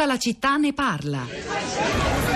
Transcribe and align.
Tutta 0.00 0.12
la 0.12 0.18
città 0.18 0.56
ne 0.56 0.72
parla. 0.72 1.26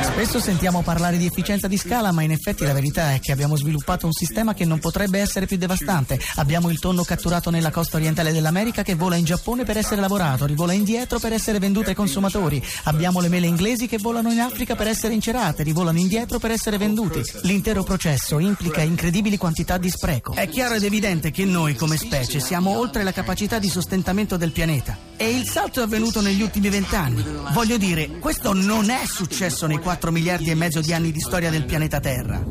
Spesso 0.03 0.39
sentiamo 0.39 0.83
parlare 0.83 1.17
di 1.17 1.25
efficienza 1.25 1.67
di 1.67 1.79
scala, 1.79 2.13
ma 2.13 2.21
in 2.21 2.31
effetti 2.31 2.63
la 2.63 2.75
verità 2.75 3.15
è 3.15 3.21
che 3.21 3.33
abbiamo 3.33 3.57
sviluppato 3.57 4.05
un 4.05 4.13
sistema 4.13 4.53
che 4.53 4.67
non 4.67 4.79
potrebbe 4.79 5.19
essere 5.19 5.47
più 5.47 5.57
devastante. 5.57 6.21
Abbiamo 6.35 6.69
il 6.69 6.79
tonno 6.79 7.05
catturato 7.05 7.49
nella 7.49 7.71
costa 7.71 7.97
orientale 7.97 8.33
dell'America 8.33 8.83
che 8.83 8.95
vola 8.97 9.17
in 9.17 9.25
Giappone 9.25 9.65
per 9.65 9.79
essere 9.79 10.03
lavorato, 10.03 10.45
rivola 10.45 10.75
indietro 10.75 11.19
per 11.19 11.33
essere 11.33 11.59
venduto 11.59 11.89
ai 11.89 11.95
consumatori. 11.95 12.63
Abbiamo 12.83 13.21
le 13.21 13.29
mele 13.29 13.47
inglesi 13.47 13.87
che 13.87 13.97
volano 13.97 14.31
in 14.31 14.41
Africa 14.41 14.77
per 14.77 14.89
essere 14.89 15.15
incerate, 15.15 15.63
rivolano 15.63 15.99
indietro 15.99 16.39
per 16.39 16.51
essere 16.51 16.77
venduti. 16.77 17.23
L'intero 17.45 17.83
processo 17.83 18.39
implica 18.41 18.83
incredibili 18.83 19.39
quantità 19.39 19.79
di 19.79 19.89
spreco. 19.89 20.35
È 20.35 20.47
chiaro 20.51 20.75
ed 20.75 20.85
evidente 20.85 21.31
che 21.31 21.47
noi 21.47 21.75
come 21.75 21.97
specie 21.97 22.41
siamo 22.41 22.77
oltre 22.77 23.05
la 23.05 23.13
capacità 23.13 23.59
di 23.59 23.71
sostentamento 23.71 24.37
del 24.37 24.51
pianeta. 24.53 25.14
E 25.17 25.31
il 25.31 25.49
salto 25.49 25.81
è 25.81 25.85
avvenuto 25.85 26.21
negli 26.21 26.43
ultimi 26.43 26.69
vent'anni. 26.69 27.25
Voglio 27.53 27.77
dire, 27.77 28.19
questo 28.19 28.53
non 28.53 28.91
è 28.91 29.03
successo 29.07 29.67
nei 29.67 29.79
4 29.79 30.11
miliardi 30.11 30.51
e 30.51 30.55
mezzo 30.55 30.81
di 30.81 30.93
anni 30.93 31.13
di 31.13 31.21
storia 31.21 31.51
del 31.51 31.65
pianeta 31.65 32.01
Terra. 32.01 32.43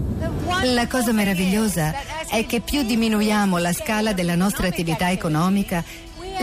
La 0.64 0.88
cosa 0.88 1.12
meravigliosa 1.12 1.94
è 2.30 2.46
che 2.46 2.62
più 2.62 2.84
diminuiamo 2.84 3.58
la 3.58 3.73
scala 3.73 4.14
della 4.14 4.36
nostra 4.36 4.68
attività 4.68 5.12
economica, 5.12 5.84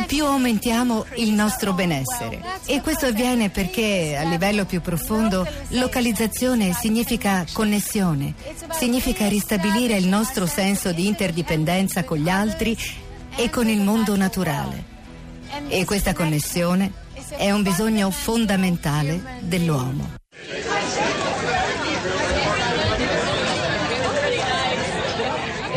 più 0.06 0.24
aumentiamo 0.24 1.06
il 1.16 1.32
nostro 1.32 1.72
benessere. 1.72 2.42
E 2.66 2.80
questo 2.80 3.06
avviene 3.06 3.48
perché 3.48 4.16
a 4.16 4.28
livello 4.28 4.64
più 4.66 4.80
profondo 4.80 5.46
localizzazione 5.68 6.72
significa 6.74 7.44
connessione, 7.52 8.34
significa 8.78 9.26
ristabilire 9.26 9.96
il 9.96 10.06
nostro 10.06 10.46
senso 10.46 10.92
di 10.92 11.06
interdipendenza 11.06 12.04
con 12.04 12.18
gli 12.18 12.28
altri 12.28 12.76
e 13.36 13.48
con 13.48 13.68
il 13.68 13.80
mondo 13.80 14.16
naturale. 14.16 14.89
E 15.68 15.84
questa 15.84 16.12
connessione 16.12 16.92
è 17.36 17.50
un 17.50 17.62
bisogno 17.62 18.10
fondamentale 18.10 19.38
dell'uomo. 19.40 20.19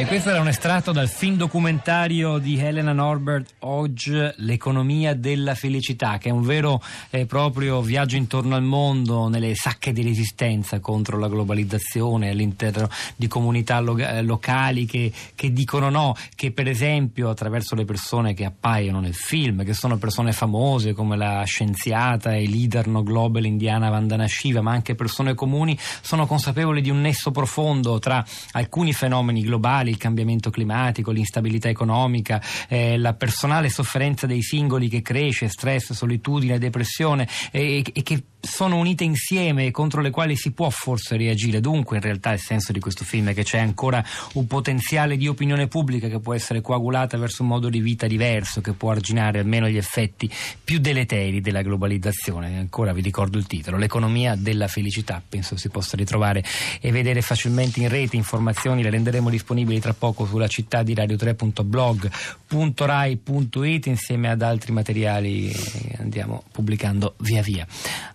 E 0.04 0.06
questo 0.06 0.32
era 0.32 0.42
un 0.42 0.50
estratto 0.50 0.92
dal 0.92 1.08
film 1.08 1.38
documentario 1.38 2.38
di 2.38 2.60
Helena 2.60 2.92
Norbert, 2.92 3.54
Oggi 3.60 4.12
l'economia 4.36 5.16
della 5.16 5.56
felicità, 5.56 6.18
che 6.18 6.28
è 6.28 6.32
un 6.34 6.42
vero 6.42 6.82
e 7.10 7.26
proprio 7.26 7.82
viaggio 7.82 8.18
intorno 8.18 8.56
al 8.56 8.64
mondo, 8.64 9.30
nelle 9.30 9.56
sacche 9.56 9.94
di 9.94 10.04
resistenza 10.04 10.82
contro 10.82 11.18
la 11.18 11.30
globalizzazione, 11.30 12.32
all'interno 12.32 12.90
di 13.16 13.30
comunità 13.30 13.80
lo- 13.80 13.98
eh, 13.98 14.22
locali 14.24 14.86
che, 14.86 15.10
che 15.36 15.54
dicono 15.54 15.90
no, 15.90 16.18
che 16.36 16.52
per 16.52 16.68
esempio 16.68 17.30
attraverso 17.30 17.74
le 17.74 17.86
persone 17.86 18.34
che 18.34 18.44
appaiono 18.44 19.00
nel 19.00 19.16
film, 19.16 19.64
che 19.64 19.74
sono 19.74 19.98
persone 19.98 20.34
famose 20.34 20.92
come 20.92 21.16
la 21.16 21.44
scienziata 21.46 22.34
e 22.34 22.46
leader 22.46 22.88
no 22.88 23.04
global 23.04 23.46
indiana 23.46 23.90
Vandana 23.90 24.28
Shiva, 24.28 24.60
ma 24.60 24.72
anche 24.74 24.96
persone 24.96 25.34
comuni, 25.34 25.80
sono 26.02 26.28
consapevoli 26.28 26.82
di 26.82 26.90
un 26.90 27.00
nesso 27.00 27.32
profondo 27.32 28.00
tra 28.00 28.22
alcuni 28.52 28.92
fenomeni 28.92 29.44
globali 29.44 29.92
il 29.94 30.00
cambiamento 30.00 30.50
climatico, 30.50 31.12
l'instabilità 31.12 31.70
economica, 31.70 32.42
eh, 32.68 32.98
la 32.98 33.14
personale 33.14 33.70
sofferenza 33.70 34.28
dei 34.28 34.42
singoli 34.42 34.90
che 34.90 35.02
cresce, 35.02 35.48
stress, 35.48 35.94
solitudine, 35.94 36.60
depressione 36.60 37.28
e, 37.52 37.84
e 37.94 38.04
che 38.04 38.24
sono 38.46 38.78
unite 38.78 39.06
insieme 39.06 39.68
e 39.68 39.72
contro 39.72 40.02
le 40.02 40.10
quali 40.10 40.36
si 40.36 40.52
può 40.52 40.70
forse 40.70 41.16
reagire. 41.16 41.62
Dunque, 41.62 41.96
in 41.96 42.04
realtà, 42.04 42.34
il 42.34 42.40
senso 42.40 42.74
di 42.74 42.82
questo 42.82 43.06
film 43.06 43.30
è 43.30 43.34
che 43.34 43.44
c'è 43.44 43.58
ancora 43.58 44.04
un 44.34 44.48
potenziale 44.48 45.16
di 45.16 45.30
opinione 45.30 45.68
pubblica 45.68 46.10
che 46.10 46.20
può 46.20 46.34
essere 46.34 46.60
coagulata 46.60 47.18
verso 47.18 47.44
un 47.44 47.48
modo 47.48 47.70
di 47.70 47.80
vita 47.80 48.06
diverso, 48.06 48.60
che 48.60 48.74
può 48.74 48.92
arginare 48.92 49.40
almeno 49.40 49.70
gli 49.70 49.78
effetti 49.78 50.30
più 50.62 50.80
deleteri 50.80 51.40
della 51.40 51.62
globalizzazione. 51.62 52.58
Ancora 52.58 52.92
vi 52.92 53.00
ricordo 53.00 53.38
il 53.38 53.48
titolo: 53.48 53.78
L'economia 53.78 54.36
della 54.36 54.68
felicità. 54.68 55.24
Penso 55.28 55.56
si 55.56 55.70
possa 55.70 55.96
ritrovare 55.96 56.44
e 56.82 56.92
vedere 56.92 57.22
facilmente 57.22 57.80
in 57.80 57.88
rete 57.88 58.18
informazioni, 58.18 58.84
le 58.84 58.90
renderemo 58.90 59.30
disponibili 59.30 59.80
tra 59.80 59.94
poco 59.94 60.26
sulla 60.26 60.48
città 60.48 60.84
di 60.84 60.94
radio3.blog.rai.it 60.94 63.86
insieme 63.86 64.30
ad 64.30 64.42
altri 64.42 64.74
materiali 64.74 65.48
che 65.48 65.96
andiamo 66.00 66.44
pubblicando 66.52 67.16
via 67.20 67.42
via. 67.42 67.66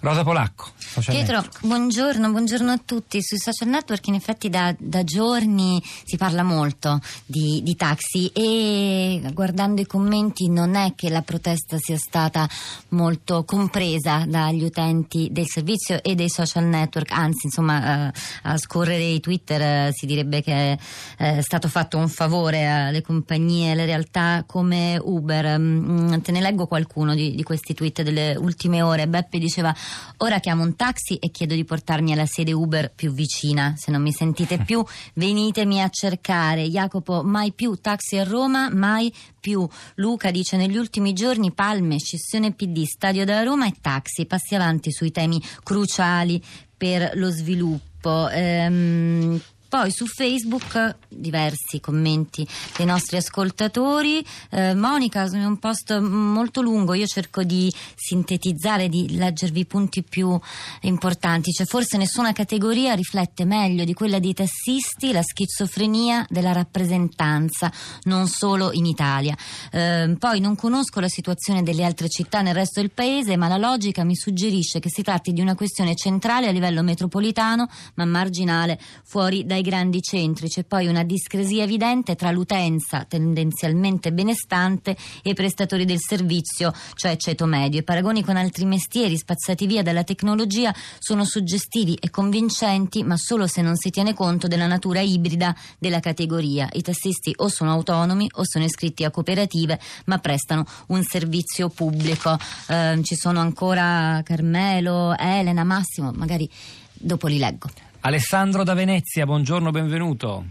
Rosa 0.00 0.16
Polacco. 0.24 0.70
Pietro, 1.04 1.44
buongiorno, 1.60 2.30
buongiorno, 2.30 2.72
a 2.72 2.80
tutti. 2.84 3.22
Sui 3.22 3.38
social 3.38 3.68
network 3.68 4.06
in 4.08 4.14
effetti 4.14 4.48
da, 4.48 4.74
da 4.78 5.04
giorni 5.04 5.82
si 6.04 6.16
parla 6.16 6.42
molto 6.42 7.00
di, 7.24 7.60
di, 7.62 7.76
taxi 7.76 8.28
e 8.32 9.20
guardando 9.32 9.80
i 9.80 9.86
commenti 9.86 10.48
non 10.48 10.74
è 10.74 10.94
che 10.94 11.10
la 11.10 11.22
protesta 11.22 11.76
sia 11.78 11.96
stata 11.96 12.48
molto 12.90 13.44
compresa 13.44 14.24
dagli 14.26 14.64
utenti 14.64 15.28
del 15.30 15.46
servizio 15.46 16.02
e 16.02 16.14
dei 16.14 16.30
social 16.30 16.64
network, 16.64 17.12
anzi 17.12 17.46
insomma 17.46 18.08
eh, 18.08 18.12
a 18.44 18.56
scorrere 18.56 19.04
i 19.04 19.20
Twitter 19.20 19.60
eh, 19.60 19.90
si 19.92 20.06
direbbe 20.06 20.42
che 20.42 20.72
eh, 20.72 20.78
è 21.16 21.40
stato 21.42 21.68
fatto 21.68 21.98
un 21.98 22.08
favore 22.08 22.66
alle 22.66 23.02
compagnie, 23.02 23.72
alle 23.72 23.84
realtà 23.84 24.44
come 24.46 24.98
Uber. 25.00 25.58
Mm, 25.58 26.18
te 26.20 26.32
ne 26.32 26.40
leggo 26.40 26.66
qualcuno 26.66 27.14
di, 27.14 27.34
di 27.34 27.42
questi 27.42 27.74
tweet 27.74 28.02
delle 28.02 28.34
ultime 28.36 28.82
ore. 28.82 29.06
Beppe 29.06 29.38
diceva 29.38 29.74
ora 30.18 30.40
chiamo 30.40 30.62
un 30.62 30.74
taxi 30.76 31.16
e 31.16 31.30
chiedo 31.30 31.54
di 31.54 31.64
portarmi 31.64 32.12
alla 32.12 32.26
sede 32.26 32.52
Uber 32.52 32.92
più 32.94 33.12
vicina. 33.12 33.74
Se 33.76 33.90
non 33.90 34.02
mi 34.02 34.12
sentite 34.12 34.58
più, 34.64 34.84
venitemi 35.14 35.80
a 35.82 35.88
cercare. 35.88 36.68
Jacopo, 36.68 37.22
mai 37.22 37.52
più 37.52 37.76
taxi 37.76 38.16
a 38.18 38.24
Roma, 38.24 38.68
mai 38.70 39.12
più. 39.40 39.66
Luca 39.96 40.30
dice 40.30 40.56
negli 40.56 40.76
ultimi 40.76 41.12
giorni 41.12 41.52
palme, 41.52 41.98
scissione 41.98 42.52
PD, 42.52 42.84
stadio 42.84 43.24
da 43.24 43.42
Roma 43.42 43.66
e 43.66 43.74
taxi. 43.80 44.26
Passi 44.26 44.54
avanti 44.54 44.92
sui 44.92 45.10
temi 45.10 45.42
cruciali 45.62 46.42
per 46.76 47.12
lo 47.14 47.30
sviluppo. 47.30 48.28
Ehm, 48.28 49.40
poi 49.68 49.90
su 49.90 50.06
Facebook 50.06 50.96
diversi 51.08 51.80
commenti 51.80 52.46
dei 52.76 52.86
nostri 52.86 53.18
ascoltatori. 53.18 54.24
Eh, 54.50 54.74
Monica, 54.74 55.24
è 55.24 55.44
un 55.44 55.58
post 55.58 55.98
molto 55.98 56.62
lungo, 56.62 56.94
io 56.94 57.06
cerco 57.06 57.42
di 57.42 57.72
sintetizzare, 57.94 58.88
di 58.88 59.16
leggervi 59.16 59.60
i 59.60 59.66
punti 59.66 60.02
più 60.02 60.38
importanti. 60.82 61.52
Cioè, 61.52 61.66
forse 61.66 61.96
nessuna 61.98 62.32
categoria 62.32 62.94
riflette 62.94 63.44
meglio 63.44 63.84
di 63.84 63.92
quella 63.92 64.18
dei 64.18 64.34
tassisti 64.34 65.12
la 65.12 65.22
schizofrenia 65.22 66.26
della 66.28 66.52
rappresentanza, 66.52 67.70
non 68.04 68.26
solo 68.26 68.72
in 68.72 68.86
Italia. 68.86 69.36
Eh, 69.70 70.16
poi 70.18 70.40
non 70.40 70.56
conosco 70.56 71.00
la 71.00 71.08
situazione 71.08 71.62
delle 71.62 71.84
altre 71.84 72.08
città 72.08 72.40
nel 72.40 72.54
resto 72.54 72.80
del 72.80 72.90
paese, 72.90 73.36
ma 73.36 73.48
la 73.48 73.58
logica 73.58 74.04
mi 74.04 74.16
suggerisce 74.16 74.80
che 74.80 74.90
si 74.90 75.02
tratti 75.02 75.32
di 75.32 75.40
una 75.40 75.54
questione 75.54 75.94
centrale 75.94 76.48
a 76.48 76.50
livello 76.50 76.82
metropolitano, 76.82 77.68
ma 77.94 78.04
marginale 78.04 78.78
fuori 79.04 79.44
dai 79.44 79.57
dai 79.58 79.62
grandi 79.62 80.00
centri. 80.00 80.48
C'è 80.48 80.64
poi 80.64 80.86
una 80.86 81.02
discresia 81.02 81.64
evidente 81.64 82.14
tra 82.14 82.30
l'utenza 82.30 83.04
tendenzialmente 83.04 84.12
benestante 84.12 84.96
e 85.22 85.30
i 85.30 85.34
prestatori 85.34 85.84
del 85.84 85.98
servizio, 85.98 86.72
cioè 86.94 87.16
ceto 87.16 87.46
medio. 87.46 87.80
I 87.80 87.82
paragoni 87.82 88.22
con 88.22 88.36
altri 88.36 88.64
mestieri 88.64 89.16
spazzati 89.16 89.66
via 89.66 89.82
dalla 89.82 90.04
tecnologia 90.04 90.74
sono 90.98 91.24
suggestivi 91.24 91.94
e 91.94 92.10
convincenti, 92.10 93.02
ma 93.02 93.16
solo 93.16 93.46
se 93.46 93.62
non 93.62 93.76
si 93.76 93.90
tiene 93.90 94.14
conto 94.14 94.46
della 94.46 94.66
natura 94.66 95.00
ibrida 95.00 95.54
della 95.78 96.00
categoria. 96.00 96.68
I 96.72 96.82
tassisti 96.82 97.32
o 97.36 97.48
sono 97.48 97.72
autonomi 97.72 98.28
o 98.34 98.44
sono 98.44 98.64
iscritti 98.64 99.04
a 99.04 99.10
cooperative, 99.10 99.78
ma 100.06 100.18
prestano 100.18 100.64
un 100.88 101.02
servizio 101.02 101.68
pubblico. 101.68 102.38
Eh, 102.68 103.00
ci 103.02 103.16
sono 103.16 103.40
ancora 103.40 104.20
Carmelo, 104.24 105.16
Elena, 105.16 105.64
Massimo, 105.64 106.12
magari 106.12 106.48
dopo 106.92 107.26
li 107.26 107.38
leggo. 107.38 107.87
Alessandro 108.08 108.64
da 108.64 108.72
Venezia, 108.72 109.26
buongiorno, 109.26 109.70
benvenuto. 109.70 110.42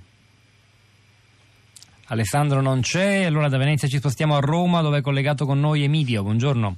Alessandro 2.09 2.61
non 2.61 2.81
c'è, 2.81 3.23
allora 3.23 3.49
da 3.49 3.57
Venezia 3.57 3.87
ci 3.87 3.97
spostiamo 3.97 4.35
a 4.35 4.39
Roma 4.39 4.83
dove 4.83 4.99
è 4.99 5.01
collegato 5.01 5.47
con 5.47 5.59
noi 5.59 5.81
Emilio, 5.81 6.21
buongiorno. 6.21 6.75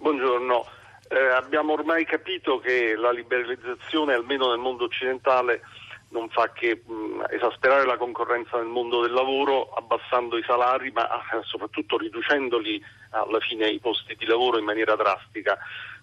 Buongiorno, 0.00 0.66
eh, 1.10 1.32
abbiamo 1.36 1.74
ormai 1.74 2.04
capito 2.06 2.58
che 2.58 2.96
la 2.96 3.12
liberalizzazione, 3.12 4.14
almeno 4.14 4.48
nel 4.48 4.58
mondo 4.58 4.86
occidentale, 4.86 5.60
non 6.08 6.28
fa 6.30 6.50
che 6.52 6.82
mh, 6.84 7.26
esasperare 7.30 7.86
la 7.86 7.96
concorrenza 7.96 8.56
nel 8.56 8.66
mondo 8.66 9.02
del 9.02 9.12
lavoro, 9.12 9.70
abbassando 9.74 10.36
i 10.38 10.42
salari, 10.44 10.90
ma 10.90 11.06
eh, 11.06 11.42
soprattutto 11.42 11.98
riducendoli 11.98 12.82
alla 13.10 13.38
fine 13.38 13.68
i 13.68 13.78
posti 13.78 14.16
di 14.18 14.26
lavoro 14.26 14.58
in 14.58 14.64
maniera 14.64 14.96
drastica. 14.96 15.56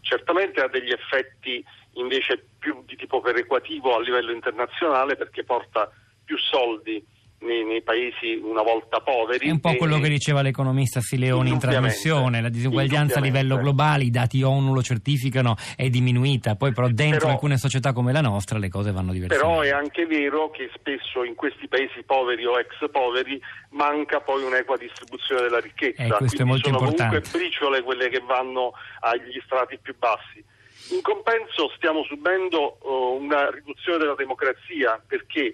Certamente 0.03 0.61
ha 0.61 0.67
degli 0.67 0.91
effetti 0.91 1.63
invece 1.93 2.45
più 2.59 2.83
di 2.85 2.95
tipo 2.97 3.21
perequativo 3.21 3.95
a 3.95 4.01
livello 4.01 4.31
internazionale 4.31 5.15
perché 5.15 5.43
porta 5.43 5.89
più 6.25 6.37
soldi 6.37 7.03
nei, 7.45 7.63
nei, 7.65 7.81
paesi 7.81 8.39
una 8.41 8.61
volta 8.61 8.99
poveri. 8.99 9.47
È 9.47 9.51
un 9.51 9.59
po' 9.59 9.75
quello 9.75 9.99
che 9.99 10.09
diceva 10.09 10.41
l'economista 10.41 11.01
Sileoni 11.01 11.49
in 11.49 11.59
trasmissione, 11.59 12.41
la 12.41 12.49
disuguaglianza 12.49 13.19
a 13.19 13.21
livello 13.21 13.57
globale, 13.57 14.03
i 14.03 14.09
dati 14.09 14.41
ONU 14.41 14.73
lo 14.73 14.81
certificano, 14.81 15.55
è 15.75 15.89
diminuita, 15.89 16.55
poi 16.55 16.73
però 16.73 16.87
dentro 16.87 17.19
però, 17.19 17.31
alcune 17.31 17.57
società 17.57 17.93
come 17.93 18.11
la 18.11 18.21
nostra 18.21 18.57
le 18.57 18.69
cose 18.69 18.91
vanno 18.91 19.11
diversamente. 19.11 19.45
Però 19.45 19.61
è 19.61 19.69
anche 19.69 20.05
vero 20.05 20.49
che 20.49 20.69
spesso 20.75 21.23
in 21.23 21.35
questi 21.35 21.67
paesi 21.67 22.03
poveri 22.05 22.45
o 22.45 22.57
ex 22.59 22.89
poveri 22.91 23.39
manca 23.71 24.19
poi 24.21 24.43
un'equa 24.43 24.77
distribuzione 24.77 25.41
della 25.41 25.59
ricchezza, 25.59 26.03
eh, 26.03 26.09
questo 26.09 26.37
Quindi 26.37 26.41
è 26.41 26.45
molto 26.45 26.67
sono 26.67 26.79
importante. 26.79 27.15
comunque 27.17 27.39
briciole 27.39 27.81
quelle 27.81 28.09
che 28.09 28.19
vanno 28.25 28.73
agli 29.01 29.41
strati 29.45 29.77
più 29.81 29.95
bassi 29.97 30.43
In 30.91 31.01
compenso 31.01 31.71
stiamo 31.75 32.03
subendo 32.03 32.77
uh, 32.81 33.21
una 33.21 33.49
riduzione 33.49 33.97
della 33.99 34.15
democrazia 34.15 35.01
perché 35.05 35.53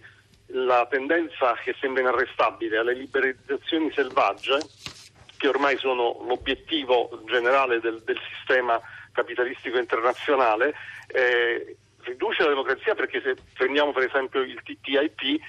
la 0.51 0.87
tendenza 0.89 1.53
che 1.63 1.75
sembra 1.79 2.01
inarrestabile 2.01 2.77
alle 2.77 2.93
liberalizzazioni 2.93 3.91
selvagge, 3.91 4.59
che 5.37 5.47
ormai 5.47 5.77
sono 5.77 6.23
l'obiettivo 6.27 7.21
generale 7.25 7.79
del, 7.79 8.01
del 8.03 8.19
sistema 8.35 8.79
capitalistico 9.11 9.77
internazionale, 9.77 10.73
eh, 11.07 11.77
riduce 12.03 12.43
la 12.43 12.49
democrazia 12.49 12.95
perché 12.95 13.21
se 13.21 13.35
prendiamo 13.53 13.91
per 13.91 14.03
esempio 14.03 14.41
il 14.41 14.61
TTIP 14.63 15.21
eh, 15.21 15.39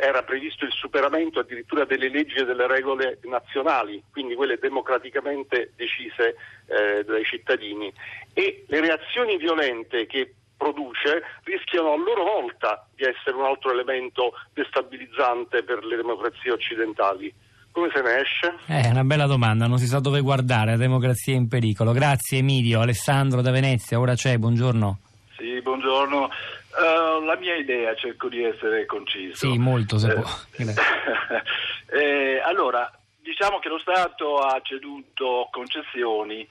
era 0.00 0.22
previsto 0.22 0.64
il 0.64 0.72
superamento 0.72 1.40
addirittura 1.40 1.84
delle 1.84 2.08
leggi 2.08 2.36
e 2.36 2.44
delle 2.44 2.66
regole 2.66 3.18
nazionali, 3.24 4.02
quindi 4.10 4.34
quelle 4.34 4.58
democraticamente 4.58 5.72
decise 5.76 6.36
eh, 6.66 7.04
dai 7.04 7.24
cittadini. 7.24 7.92
E 8.32 8.64
le 8.66 8.80
reazioni 8.80 9.36
violente 9.36 10.06
che 10.06 10.34
produce 10.70 11.22
rischiano 11.44 11.92
a 11.92 11.96
loro 11.96 12.24
volta 12.24 12.86
di 12.94 13.04
essere 13.04 13.36
un 13.36 13.44
altro 13.44 13.72
elemento 13.72 14.32
destabilizzante 14.52 15.62
per 15.62 15.84
le 15.84 15.96
democrazie 15.96 16.52
occidentali. 16.52 17.32
Come 17.72 17.88
se 17.94 18.02
ne 18.02 18.20
esce? 18.20 18.54
Eh, 18.66 18.82
è 18.82 18.90
una 18.90 19.04
bella 19.04 19.26
domanda, 19.26 19.66
non 19.66 19.78
si 19.78 19.86
sa 19.86 20.00
dove 20.00 20.20
guardare, 20.20 20.72
la 20.72 20.76
democrazia 20.76 21.34
in 21.34 21.48
pericolo. 21.48 21.92
Grazie 21.92 22.38
Emilio, 22.38 22.80
Alessandro 22.80 23.42
da 23.42 23.50
Venezia, 23.50 24.00
ora 24.00 24.14
c'è, 24.14 24.36
buongiorno. 24.38 24.98
Sì, 25.36 25.60
buongiorno. 25.62 26.28
Uh, 26.70 27.24
la 27.24 27.36
mia 27.36 27.56
idea, 27.56 27.94
cerco 27.94 28.28
di 28.28 28.44
essere 28.44 28.86
conciso. 28.86 29.36
Sì, 29.36 29.58
molto 29.58 29.98
se 29.98 30.10
eh, 30.10 30.14
può. 30.14 30.24
eh, 31.98 32.40
allora, 32.44 32.90
diciamo 33.20 33.58
che 33.58 33.68
lo 33.68 33.78
Stato 33.78 34.38
ha 34.38 34.60
ceduto 34.62 35.48
concessioni. 35.50 36.46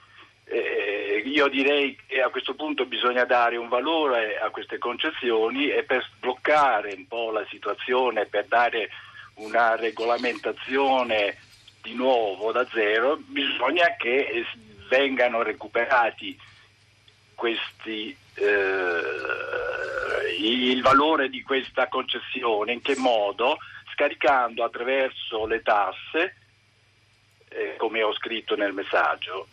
Eh, 0.52 1.22
io 1.26 1.46
direi 1.46 1.96
che 2.08 2.20
a 2.20 2.28
questo 2.28 2.54
punto 2.54 2.84
bisogna 2.84 3.24
dare 3.24 3.56
un 3.56 3.68
valore 3.68 4.36
a 4.36 4.50
queste 4.50 4.78
concessioni 4.78 5.70
e 5.70 5.84
per 5.84 6.04
sbloccare 6.04 6.92
un 6.96 7.06
po' 7.06 7.30
la 7.30 7.46
situazione, 7.48 8.26
per 8.26 8.46
dare 8.46 8.90
una 9.34 9.76
regolamentazione 9.76 11.36
di 11.80 11.94
nuovo 11.94 12.50
da 12.50 12.66
zero, 12.66 13.16
bisogna 13.26 13.94
che 13.96 14.44
vengano 14.88 15.42
recuperati 15.42 16.36
questi, 17.36 18.14
eh, 18.34 19.00
il 20.36 20.82
valore 20.82 21.28
di 21.28 21.42
questa 21.42 21.86
concessione, 21.86 22.72
in 22.72 22.82
che 22.82 22.96
modo? 22.96 23.58
Scaricando 23.92 24.64
attraverso 24.64 25.46
le 25.46 25.62
tasse, 25.62 26.34
eh, 27.50 27.76
come 27.76 28.02
ho 28.02 28.12
scritto 28.14 28.56
nel 28.56 28.72
messaggio, 28.72 29.46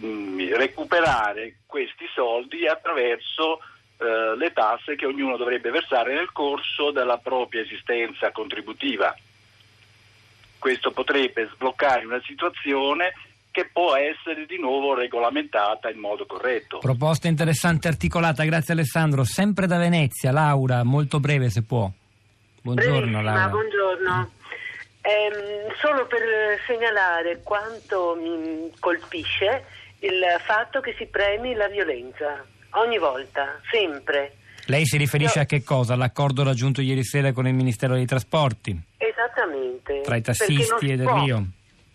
mh, 0.00 0.06
mm, 0.06 0.54
recuperare 0.54 1.56
questi 1.66 2.06
soldi 2.14 2.66
attraverso 2.66 3.60
eh, 3.98 4.36
le 4.36 4.52
tasse 4.52 4.94
che 4.96 5.06
ognuno 5.06 5.36
dovrebbe 5.36 5.70
versare 5.70 6.14
nel 6.14 6.32
corso 6.32 6.90
della 6.90 7.18
propria 7.18 7.62
esistenza 7.62 8.30
contributiva. 8.30 9.14
Questo 10.58 10.90
potrebbe 10.90 11.48
sbloccare 11.52 12.04
una 12.04 12.20
situazione 12.24 13.12
che 13.50 13.68
può 13.72 13.96
essere 13.96 14.46
di 14.46 14.58
nuovo 14.58 14.94
regolamentata 14.94 15.90
in 15.90 15.98
modo 15.98 16.26
corretto. 16.26 16.78
Proposta 16.78 17.26
interessante 17.26 17.88
articolata, 17.88 18.44
grazie 18.44 18.74
Alessandro. 18.74 19.24
Sempre 19.24 19.66
da 19.66 19.78
Venezia, 19.78 20.30
Laura, 20.30 20.84
molto 20.84 21.18
breve 21.18 21.50
se 21.50 21.64
può. 21.64 21.90
Buongiorno 22.62 23.22
Laura. 23.22 23.48
Buongiorno. 23.48 24.30
Eh, 25.00 25.74
solo 25.80 26.06
per 26.06 26.20
segnalare 26.66 27.40
quanto 27.42 28.16
mi 28.20 28.70
colpisce 28.78 29.64
il 30.00 30.22
fatto 30.44 30.80
che 30.80 30.94
si 30.96 31.06
premi 31.06 31.54
la 31.54 31.68
violenza 31.68 32.44
ogni 32.72 32.98
volta, 32.98 33.60
sempre. 33.70 34.32
Lei 34.66 34.84
si 34.84 34.96
riferisce 34.96 35.38
Io... 35.38 35.44
a 35.44 35.46
che 35.46 35.62
cosa? 35.62 35.94
All'accordo 35.94 36.44
raggiunto 36.44 36.80
ieri 36.80 37.04
sera 37.04 37.32
con 37.32 37.46
il 37.46 37.54
Ministero 37.54 37.94
dei 37.94 38.06
Trasporti? 38.06 38.78
Esattamente. 38.98 40.02
Tra 40.02 40.16
i 40.16 40.22
tassisti 40.22 40.90
e 40.92 40.96
Del 40.96 41.06
può, 41.06 41.22
Rio? 41.22 41.42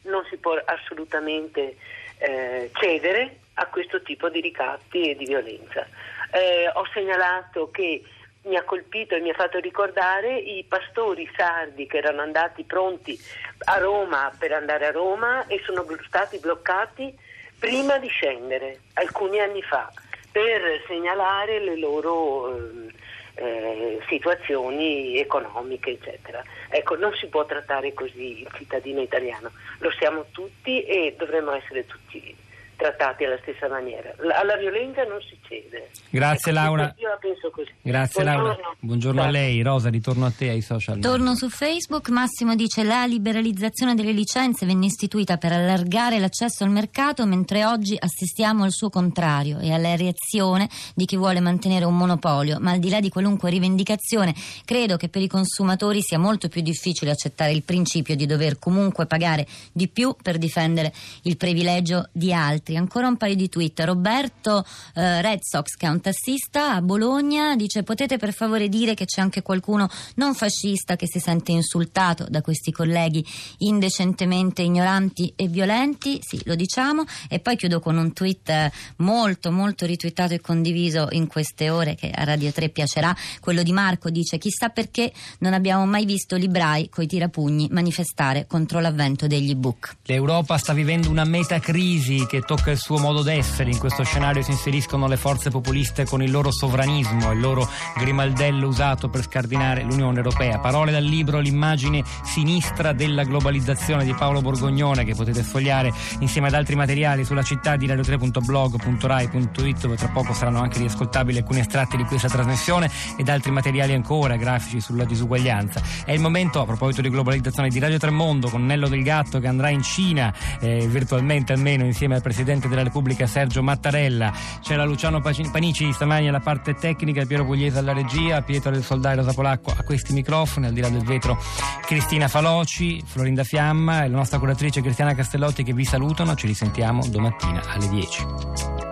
Non 0.03 0.25
si 0.29 0.37
può 0.37 0.59
assolutamente 0.65 1.77
eh, 2.17 2.71
cedere 2.73 3.37
a 3.55 3.67
questo 3.67 4.01
tipo 4.01 4.29
di 4.29 4.41
ricatti 4.41 5.11
e 5.11 5.15
di 5.15 5.25
violenza. 5.25 5.87
Eh, 6.31 6.69
ho 6.73 6.85
segnalato 6.91 7.69
che 7.69 8.01
mi 8.45 8.55
ha 8.57 8.63
colpito 8.63 9.15
e 9.15 9.21
mi 9.21 9.29
ha 9.29 9.35
fatto 9.35 9.59
ricordare 9.59 10.35
i 10.35 10.65
pastori 10.67 11.29
sardi 11.35 11.85
che 11.85 11.97
erano 11.97 12.21
andati 12.21 12.63
pronti 12.63 13.17
a 13.65 13.77
Roma 13.77 14.31
per 14.37 14.51
andare 14.51 14.87
a 14.87 14.91
Roma 14.91 15.45
e 15.47 15.61
sono 15.63 15.85
stati 16.05 16.39
bloccati 16.39 17.15
prima 17.63 17.97
di 17.97 18.09
scendere, 18.09 18.81
alcuni 18.95 19.39
anni 19.39 19.61
fa, 19.61 19.89
per 20.29 20.83
segnalare 20.85 21.61
le 21.61 21.77
loro 21.77 22.57
eh, 22.57 22.93
eh, 23.35 23.99
situazioni 24.09 25.17
economiche, 25.17 25.91
eccetera. 25.91 26.43
Ecco, 26.67 26.97
non 26.97 27.13
si 27.13 27.27
può 27.27 27.45
trattare 27.45 27.93
così 27.93 28.41
il 28.41 28.49
cittadino 28.53 28.99
italiano, 28.99 29.49
lo 29.77 29.89
siamo 29.91 30.25
tutti 30.31 30.83
e 30.83 31.15
dovremmo 31.17 31.53
essere 31.53 31.85
tutti 31.85 32.35
trattati 32.75 33.23
alla 33.23 33.37
stessa 33.41 33.67
maniera. 33.67 34.13
alla 34.33 34.57
violenza 34.57 35.03
non 35.03 35.19
si 35.21 35.37
cede. 35.47 35.89
Grazie 36.09 36.51
ecco, 36.51 36.61
Laura. 36.61 36.93
Io 36.97 37.07
la 37.07 37.17
penso 37.19 37.49
così. 37.51 37.71
Grazie 37.81 38.23
Buongiorno. 38.23 38.47
Laura. 38.47 38.75
Buongiorno 38.79 39.21
a 39.21 39.29
lei. 39.29 39.61
Rosa, 39.61 39.89
ritorno 39.89 40.25
a 40.25 40.31
te 40.35 40.49
ai 40.49 40.61
social. 40.61 40.99
Torno 40.99 41.35
su 41.35 41.49
Facebook, 41.49 42.09
Massimo 42.09 42.55
dice 42.55 42.83
la 42.83 43.05
liberalizzazione 43.05 43.95
delle 43.95 44.11
licenze 44.11 44.65
venne 44.65 44.85
istituita 44.85 45.37
per 45.37 45.51
allargare 45.51 46.19
l'accesso 46.19 46.63
al 46.63 46.69
mercato 46.69 47.25
mentre 47.25 47.65
oggi 47.65 47.95
assistiamo 47.97 48.63
al 48.63 48.71
suo 48.71 48.89
contrario 48.89 49.59
e 49.59 49.71
alla 49.71 49.95
reazione 49.95 50.69
di 50.93 51.05
chi 51.05 51.15
vuole 51.15 51.39
mantenere 51.39 51.85
un 51.85 51.95
monopolio, 51.95 52.57
ma 52.59 52.71
al 52.71 52.79
di 52.79 52.89
là 52.89 52.99
di 52.99 53.09
qualunque 53.09 53.49
rivendicazione 53.49 54.33
credo 54.65 54.97
che 54.97 55.09
per 55.09 55.21
i 55.21 55.27
consumatori 55.27 56.01
sia 56.01 56.19
molto 56.19 56.49
più 56.49 56.61
difficile 56.61 57.11
accettare 57.11 57.51
il 57.51 57.63
principio 57.63 58.15
di 58.15 58.25
dover 58.25 58.59
comunque 58.59 59.05
pagare 59.05 59.45
di 59.71 59.87
più 59.87 60.15
per 60.21 60.37
difendere 60.37 60.91
il 61.23 61.37
privilegio 61.37 62.07
di 62.11 62.33
altri. 62.33 62.62
Ancora 62.67 63.07
un 63.07 63.17
paio 63.17 63.35
di 63.35 63.49
tweet. 63.49 63.79
Roberto 63.81 64.65
eh, 64.95 65.21
Red 65.21 65.39
Sox, 65.41 65.75
che 65.75 65.87
è 65.87 65.89
un 65.89 66.01
tassista 66.01 66.73
a 66.73 66.81
Bologna, 66.81 67.55
dice 67.55 67.83
potete 67.83 68.17
per 68.17 68.33
favore 68.33 68.69
dire 68.69 68.93
che 68.93 69.05
c'è 69.05 69.21
anche 69.21 69.41
qualcuno 69.41 69.89
non 70.15 70.33
fascista 70.35 70.95
che 70.95 71.07
si 71.07 71.19
sente 71.19 71.51
insultato 71.51 72.25
da 72.29 72.41
questi 72.41 72.71
colleghi 72.71 73.25
indecentemente 73.59 74.61
ignoranti 74.61 75.33
e 75.35 75.47
violenti? 75.47 76.19
Sì, 76.21 76.41
lo 76.45 76.55
diciamo. 76.55 77.03
E 77.29 77.39
poi 77.39 77.55
chiudo 77.55 77.79
con 77.79 77.97
un 77.97 78.13
tweet 78.13 78.49
eh, 78.49 78.71
molto 78.97 79.51
molto 79.51 79.85
ritwittato 79.85 80.33
e 80.33 80.41
condiviso 80.41 81.07
in 81.11 81.27
queste 81.27 81.69
ore 81.69 81.95
che 81.95 82.09
a 82.09 82.23
Radio 82.23 82.51
3 82.51 82.69
piacerà. 82.69 83.15
Quello 83.39 83.63
di 83.63 83.71
Marco 83.71 84.09
dice 84.09 84.37
chissà 84.37 84.69
perché 84.69 85.11
non 85.39 85.53
abbiamo 85.53 85.85
mai 85.85 86.05
visto 86.05 86.35
librai 86.35 86.89
coi 86.89 87.07
tirapugni 87.07 87.67
manifestare 87.71 88.45
contro 88.47 88.79
l'avvento 88.79 89.27
degli 89.27 89.51
ebook. 89.51 89.97
L'Europa 90.03 90.57
sta 90.57 90.73
vivendo 90.73 91.09
una 91.09 91.23
metacrisi 91.23 92.25
che 92.27 92.41
tocca 92.55 92.69
il 92.69 92.77
suo 92.77 92.99
modo 92.99 93.23
d'essere. 93.23 93.71
In 93.71 93.79
questo 93.79 94.03
scenario 94.03 94.43
si 94.43 94.51
inseriscono 94.51 95.07
le 95.07 95.17
forze 95.17 95.49
populiste 95.49 96.05
con 96.05 96.21
il 96.21 96.29
loro 96.29 96.51
sovranismo, 96.51 97.31
il 97.31 97.39
loro 97.39 97.67
grimaldello 97.97 98.67
usato 98.67 99.09
per 99.09 99.23
scardinare 99.23 99.81
l'Unione 99.81 100.17
Europea. 100.17 100.59
Parole 100.59 100.91
dal 100.91 101.03
libro 101.03 101.39
L'immagine 101.39 102.03
sinistra 102.23 102.93
della 102.93 103.23
globalizzazione 103.23 104.05
di 104.05 104.13
Paolo 104.13 104.41
Borgognone 104.41 105.03
che 105.03 105.15
potete 105.15 105.41
sfogliare 105.41 105.91
insieme 106.19 106.47
ad 106.47 106.53
altri 106.53 106.75
materiali 106.75 107.25
sulla 107.25 107.41
città 107.41 107.75
di 107.75 107.87
radio3.blog.rai.it 107.87 109.79
dove 109.79 109.95
tra 109.95 110.09
poco 110.09 110.33
saranno 110.33 110.61
anche 110.61 110.77
riascoltabili 110.77 111.39
alcuni 111.39 111.61
estratti 111.61 111.97
di 111.97 112.03
questa 112.03 112.27
trasmissione 112.27 112.87
ed 113.17 113.29
altri 113.29 113.49
materiali 113.49 113.93
ancora 113.93 114.35
grafici 114.35 114.79
sulla 114.79 115.05
disuguaglianza. 115.05 115.81
È 116.05 116.11
il 116.11 116.19
momento, 116.19 116.61
a 116.61 116.65
proposito 116.65 117.01
di 117.01 117.09
globalizzazione, 117.09 117.69
di 117.69 117.79
Radio 117.79 117.97
Tremondo 117.97 118.49
con 118.49 118.63
Nello 118.63 118.87
del 118.87 119.01
Gatto 119.01 119.39
che 119.39 119.47
andrà 119.47 119.69
in 119.69 119.81
Cina 119.81 120.31
eh, 120.59 120.85
virtualmente 120.87 121.53
almeno 121.53 121.83
insieme 121.83 122.13
al 122.13 122.21
Presidente 122.21 122.42
Presidente 122.43 122.67
della 122.67 122.83
Repubblica 122.83 123.25
Sergio 123.25 123.63
Mattarella, 123.63 124.33
c'era 124.61 124.83
Luciano 124.83 125.21
Panici 125.21 125.93
stamani 125.93 126.27
alla 126.27 126.41
parte 126.41 126.73
tecnica, 126.73 127.25
Piero 127.25 127.45
Pugliese 127.45 127.79
alla 127.79 127.93
regia, 127.93 128.41
Pietro 128.41 128.69
del 128.69 128.83
Soldai 128.83 129.15
Rosa 129.15 129.31
Polacco 129.31 129.73
a 129.75 129.81
questi 129.83 130.11
microfoni, 130.11 130.65
al 130.65 130.73
di 130.73 130.81
là 130.81 130.89
del 130.89 131.03
vetro 131.03 131.41
Cristina 131.85 132.27
Faloci, 132.27 133.01
Florinda 133.05 133.45
Fiamma 133.45 134.03
e 134.03 134.09
la 134.09 134.17
nostra 134.17 134.39
curatrice 134.39 134.81
Cristiana 134.81 135.15
Castellotti 135.15 135.63
che 135.63 135.73
vi 135.73 135.85
salutano, 135.85 136.35
ci 136.35 136.47
risentiamo 136.47 137.07
domattina 137.07 137.61
alle 137.65 137.87
10. 137.87 138.82